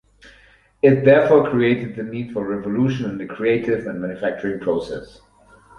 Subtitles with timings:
[0.81, 5.21] It therefore created the need for a revolution in the creative and manufacturing process.